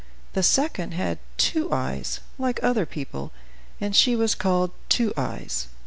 The 0.33 0.41
second 0.41 0.95
had 0.95 1.19
two 1.37 1.71
eyes, 1.71 2.21
like 2.39 2.59
other 2.63 2.87
people, 2.87 3.31
and 3.79 3.95
she 3.95 4.15
was 4.15 4.33
called 4.33 4.71
"Two 4.89 5.13
Eyes." 5.15 5.67